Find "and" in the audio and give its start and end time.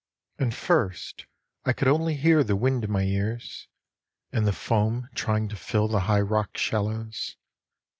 0.39-0.51, 4.31-4.47